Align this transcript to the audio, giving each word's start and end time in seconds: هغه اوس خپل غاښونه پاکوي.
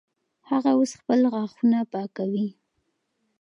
هغه 0.49 0.71
اوس 0.77 0.91
خپل 1.01 1.19
غاښونه 1.33 1.79
پاکوي. 1.91 2.47